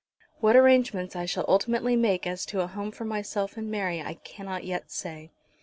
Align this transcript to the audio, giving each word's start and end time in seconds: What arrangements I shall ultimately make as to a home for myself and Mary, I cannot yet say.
What 0.39 0.55
arrangements 0.55 1.15
I 1.15 1.25
shall 1.27 1.45
ultimately 1.47 1.95
make 1.95 2.25
as 2.25 2.43
to 2.47 2.61
a 2.61 2.65
home 2.67 2.89
for 2.89 3.05
myself 3.05 3.55
and 3.55 3.69
Mary, 3.69 4.01
I 4.01 4.15
cannot 4.15 4.63
yet 4.63 4.89
say. 4.89 5.29